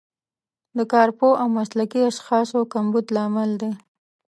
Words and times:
د 0.77 0.79
کارپوه 0.93 1.31
او 1.41 1.47
مسلکي 1.57 2.01
اشخاصو 2.11 2.59
کمبود 2.73 3.05
لامل 3.15 3.51
دی. 3.61 3.71